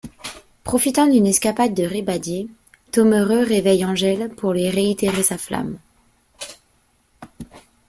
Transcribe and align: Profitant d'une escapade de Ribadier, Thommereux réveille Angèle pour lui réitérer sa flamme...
Profitant 0.63 1.05
d'une 1.09 1.27
escapade 1.27 1.75
de 1.75 1.83
Ribadier, 1.83 2.47
Thommereux 2.91 3.43
réveille 3.43 3.85
Angèle 3.85 4.29
pour 4.35 4.51
lui 4.51 4.67
réitérer 4.67 5.21
sa 5.21 5.37
flamme... 5.37 5.77